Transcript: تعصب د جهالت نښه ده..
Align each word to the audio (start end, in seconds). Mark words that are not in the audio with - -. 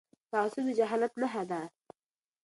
تعصب 0.31 0.63
د 0.67 0.69
جهالت 0.79 1.13
نښه 1.21 1.43
ده.. 1.49 1.61